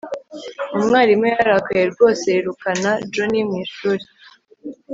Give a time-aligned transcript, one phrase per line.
[0.77, 4.03] umwarimu yararakaye rwose yirukana johnny mu ishuri